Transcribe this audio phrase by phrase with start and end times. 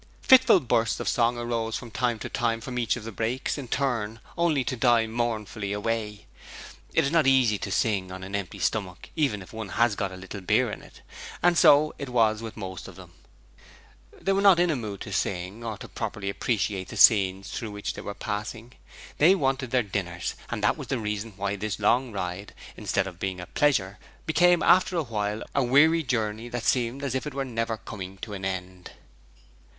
[0.23, 3.67] Fitful bursts of song arose from time to time from each of the brakes in
[3.67, 6.25] turn, only to die mournfully away.
[6.91, 10.11] It is not easy to sing on an empty stomach even if one has got
[10.11, 11.03] a little beer in it;
[11.43, 13.13] and so it was with most of them.
[14.19, 17.69] They were not in a mood to sing, or to properly appreciate the scenes through
[17.69, 18.73] which they were passing.
[19.19, 23.19] They wanted their dinners, and that was the reason why this long ride, instead of
[23.19, 27.35] being a pleasure, became after a while, a weary journey that seemed as if it
[27.35, 28.93] were never coming to an end.